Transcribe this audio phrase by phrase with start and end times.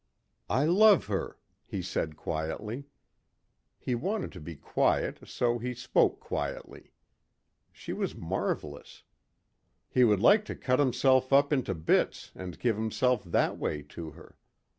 [0.49, 2.85] "I love her," he said quietly.
[3.77, 6.91] He wanted to be quiet so he spoke quietly.
[7.71, 9.03] She was marvelous.
[9.91, 14.09] He would like to cut himself up into bits and give himself that way to
[14.09, 14.39] her.